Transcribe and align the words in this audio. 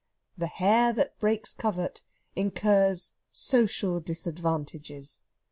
The 0.35 0.47
hare 0.47 0.91
that 0.93 1.19
breaks 1.19 1.53
covert 1.53 2.01
incurs 2.35 3.13
social 3.29 3.99
disadvantages. 3.99 5.21